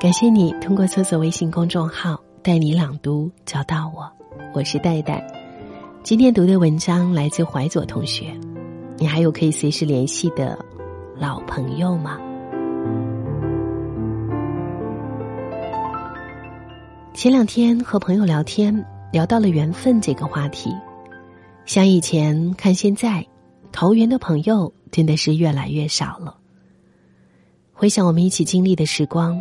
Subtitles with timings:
[0.00, 4.10] 感谢你通过搜索微信公众号“带你朗读”找到我，
[4.54, 5.22] 我是戴戴。
[6.02, 8.34] 今天读的文章来自怀左同学。
[8.96, 10.58] 你还有可以随时联系的
[11.18, 12.18] 老朋友吗？
[17.12, 18.74] 前两天和朋友聊天，
[19.12, 20.74] 聊到了缘分这个话题。
[21.66, 23.22] 想以前看现在，
[23.70, 26.38] 投缘的朋友真的是越来越少了。
[27.74, 29.38] 回想我们一起经历的时光。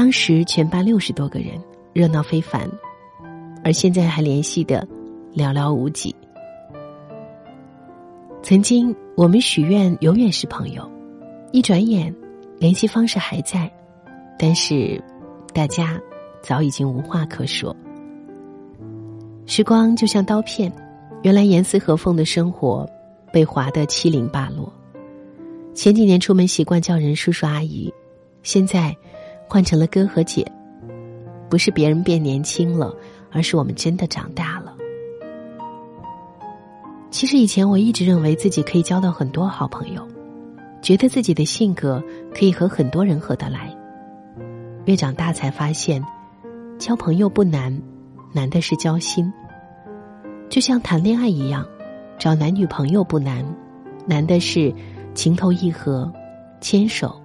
[0.00, 2.66] 当时全班六十多个人，热闹非凡，
[3.62, 4.88] 而现在还联系的
[5.34, 6.16] 寥寥无几。
[8.42, 10.90] 曾经我们许愿永远是朋友，
[11.52, 12.10] 一转眼
[12.58, 13.70] 联系方式还在，
[14.38, 14.98] 但是
[15.52, 16.00] 大家
[16.40, 17.76] 早已经无话可说。
[19.44, 20.72] 时光就像刀片，
[21.20, 22.88] 原来严丝合缝的生活
[23.30, 24.72] 被划得七零八落。
[25.74, 27.92] 前几年出门习惯叫人叔叔阿姨，
[28.42, 28.96] 现在。
[29.50, 30.46] 换成了哥和姐，
[31.48, 32.94] 不是别人变年轻了，
[33.32, 34.72] 而是我们真的长大了。
[37.10, 40.06] 其实以前我一直认为自己可以交到很多好朋友，
[40.80, 42.00] 觉得自己的性格
[42.32, 43.76] 可以和很多人合得来。
[44.84, 46.00] 越长大才发现，
[46.78, 47.76] 交朋友不难，
[48.32, 49.32] 难的是交心。
[50.48, 51.66] 就像谈恋爱一样，
[52.20, 53.44] 找男女朋友不难，
[54.06, 54.72] 难的是
[55.12, 56.08] 情投意合，
[56.60, 57.20] 牵手，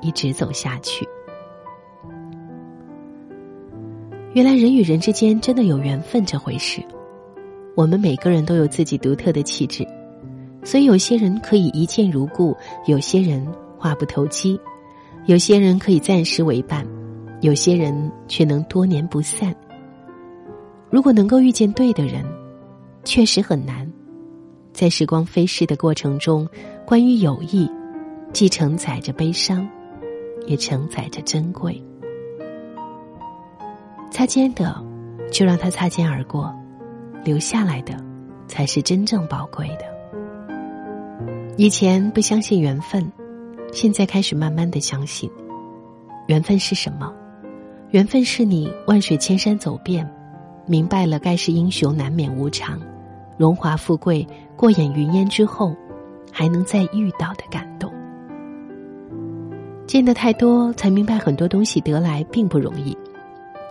[0.00, 1.04] 一直走下去。
[4.32, 6.80] 原来人与人之间真的有缘分这回事。
[7.74, 9.84] 我们每个人都有自己独特的气质，
[10.62, 12.56] 所以有些人可以一见如故，
[12.86, 13.44] 有些人
[13.76, 14.60] 话不投机，
[15.26, 16.86] 有些人可以暂时为伴，
[17.40, 19.52] 有些人却能多年不散。
[20.90, 22.24] 如果能够遇见对的人，
[23.02, 23.90] 确实很难。
[24.72, 26.48] 在时光飞逝的过程中，
[26.86, 27.68] 关于友谊，
[28.32, 29.68] 既承载着悲伤，
[30.46, 31.82] 也承载着珍贵。
[34.10, 34.74] 擦肩的，
[35.32, 36.52] 就让它擦肩而过；
[37.24, 37.94] 留下来的，
[38.48, 39.84] 才是真正宝贵的。
[41.56, 43.10] 以前不相信缘分，
[43.72, 45.30] 现在开始慢慢的相信。
[46.26, 47.12] 缘分是什么？
[47.90, 50.08] 缘分是你万水千山走遍，
[50.66, 52.80] 明白了盖世英雄难免无常，
[53.36, 54.26] 荣华富贵
[54.56, 55.74] 过眼云烟之后，
[56.32, 57.92] 还能再遇到的感动。
[59.86, 62.96] 见得太多，才明白很多东西得来并不容易。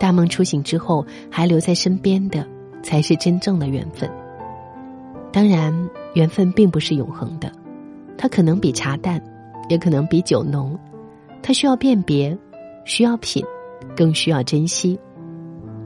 [0.00, 2.44] 大梦初醒之后，还留在身边的，
[2.82, 4.10] 才是真正的缘分。
[5.30, 5.72] 当然，
[6.14, 7.52] 缘分并不是永恒的，
[8.16, 9.22] 它可能比茶淡，
[9.68, 10.74] 也可能比酒浓，
[11.42, 12.34] 它需要辨别，
[12.86, 13.44] 需要品，
[13.94, 14.98] 更需要珍惜，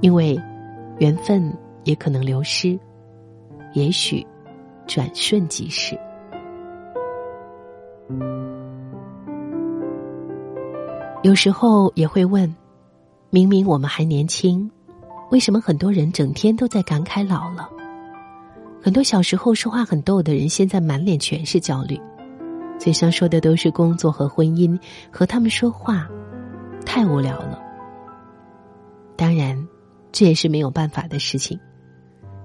[0.00, 0.40] 因为
[1.00, 1.52] 缘分
[1.82, 2.78] 也可能流失，
[3.72, 4.24] 也许
[4.86, 5.98] 转瞬即逝。
[11.24, 12.54] 有时候也会问。
[13.34, 14.70] 明明我们还年轻，
[15.32, 17.68] 为什么很多人整天都在感慨老了？
[18.80, 22.00] 很多小时候说话很逗的人，现在满脸全是焦虑，
[22.78, 24.78] 嘴上说的都是工作和婚姻，
[25.10, 26.08] 和他们说话
[26.86, 27.60] 太无聊了。
[29.16, 29.60] 当然，
[30.12, 31.58] 这也是没有办法的事情。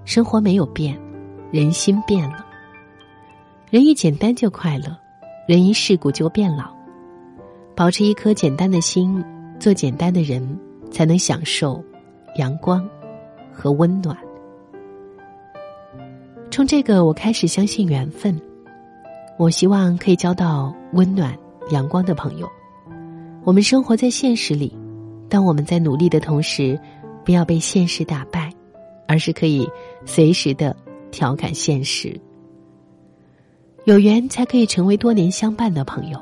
[0.04, 1.00] 生活没有变，
[1.52, 2.44] 人心变了。
[3.70, 4.98] 人一简单就快乐，
[5.46, 6.68] 人一世故就变老。
[7.76, 9.24] 保持一颗简单的心，
[9.60, 10.44] 做简单的人。
[10.90, 11.82] 才能享受
[12.36, 12.88] 阳光
[13.52, 14.16] 和温暖。
[16.50, 18.38] 冲这个，我开始相信缘分。
[19.38, 21.34] 我希望可以交到温暖、
[21.70, 22.48] 阳光的朋友。
[23.44, 24.76] 我们生活在现实里，
[25.28, 26.78] 当我们在努力的同时，
[27.24, 28.52] 不要被现实打败，
[29.06, 29.66] 而是可以
[30.04, 30.76] 随时的
[31.10, 32.20] 调侃现实。
[33.84, 36.20] 有缘才可以成为多年相伴的朋友，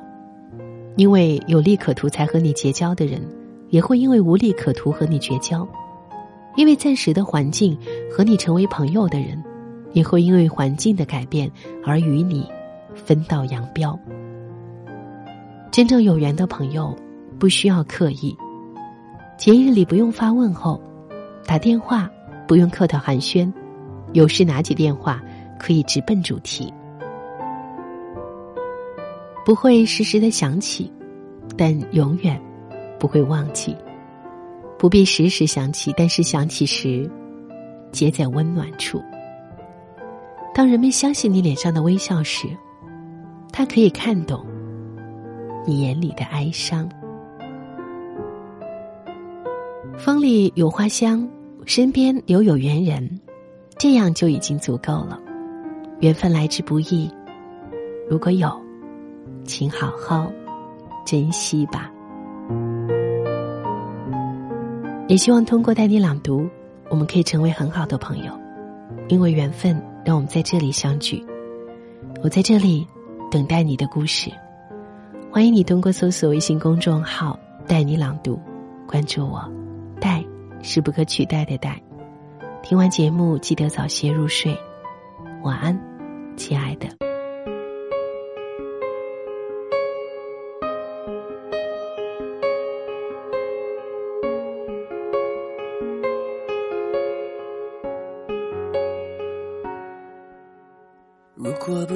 [0.97, 3.21] 因为有利可图才和你结交的人。
[3.71, 5.67] 也会因为无利可图和你绝交，
[6.56, 7.77] 因为暂时的环境
[8.11, 9.43] 和你成为朋友的人，
[9.93, 11.51] 也会因为环境的改变
[11.84, 12.49] 而与你
[12.95, 13.99] 分道扬镳。
[15.71, 16.97] 真正有缘的朋友，
[17.39, 18.37] 不需要刻意，
[19.37, 20.81] 节日里不用发问候，
[21.47, 22.10] 打电话
[22.47, 23.53] 不用客套寒暄，
[24.13, 25.22] 有事拿起电话
[25.59, 26.72] 可以直奔主题，
[29.45, 30.91] 不会时时的想起，
[31.57, 32.41] 但永远。
[32.98, 33.77] 不会忘记，
[34.78, 37.10] 不必时时想起，但是想起时，
[37.92, 39.03] 皆在温暖处。
[40.54, 42.48] 当人们相信你脸上的微笑时，
[43.53, 44.45] 他可以看懂
[45.66, 46.89] 你眼里的哀伤。
[49.97, 51.28] 风里有花香，
[51.65, 53.21] 身边有有缘人，
[53.78, 55.18] 这样就已经足够了。
[56.01, 57.10] 缘分来之不易，
[58.09, 58.51] 如果有，
[59.44, 60.30] 请好好
[61.04, 61.91] 珍惜吧。
[65.09, 66.47] 也希望通过带你朗读，
[66.91, 68.39] 我们可以成为很好的朋友，
[69.09, 71.25] 因为缘分让我们在这里相聚。
[72.22, 72.87] 我在这里
[73.31, 74.31] 等待你的故事，
[75.33, 78.39] 欢迎你通过搜索微信公众号“带你朗读”，
[78.87, 79.51] 关注我。
[79.99, 80.22] 带
[80.60, 81.81] 是不可取代的带。
[82.63, 84.54] 听完节目记得早些入睡，
[85.43, 85.81] 晚安，
[86.37, 87.08] 亲爱的。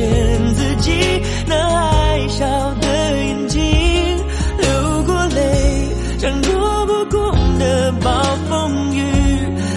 [0.00, 0.92] 骗自己
[1.46, 2.46] 那爱笑
[2.80, 2.88] 的
[3.18, 3.60] 眼睛，
[4.58, 5.88] 流过泪，
[6.18, 8.10] 像躲不过的暴
[8.48, 9.02] 风雨，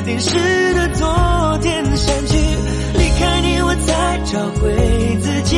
[0.06, 2.38] 淋湿的昨天删去，
[2.98, 5.58] 离开你我才找回自己。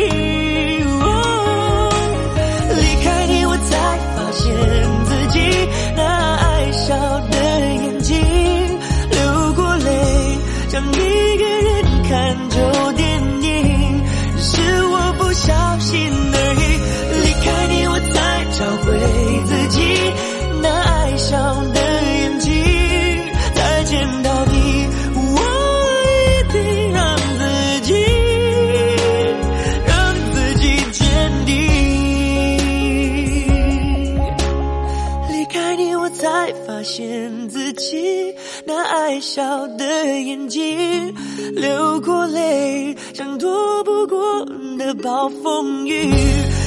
[36.21, 41.11] 才发现自己那爱笑的眼睛，
[41.55, 44.45] 流过泪，像躲不过
[44.77, 46.13] 的暴风雨，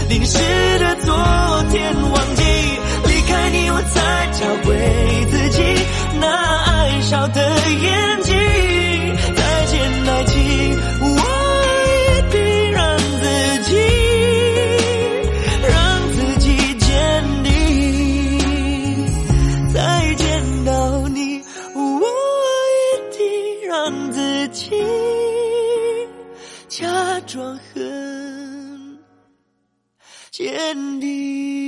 [0.08, 0.38] 淋湿
[0.80, 1.14] 的昨
[1.70, 2.42] 天忘记，
[3.06, 4.74] 离开你我才找回
[5.30, 5.62] 自己
[6.20, 6.26] 那
[6.64, 7.40] 爱笑的
[27.26, 28.98] 装很
[30.30, 31.63] 坚定。